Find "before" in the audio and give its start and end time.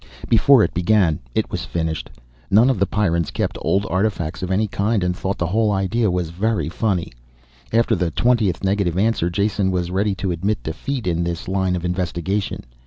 0.27-0.63